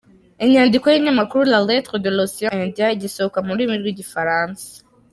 Inyandiko 0.45 0.85
y’ikinyamakuru 0.87 1.43
“La 1.53 1.59
Lettre 1.69 1.95
de 2.03 2.09
l’Océan 2.15 2.55
Indien” 2.65 2.91
gisohoka 3.01 3.39
mu 3.45 3.51
rurimi 3.55 3.75
rw’igifaransa: 3.81 4.65